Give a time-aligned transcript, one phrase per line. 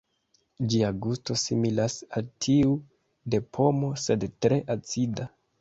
[0.73, 2.73] Ĝia gusto similas al tiu
[3.35, 5.33] de pomo, sed tre acida.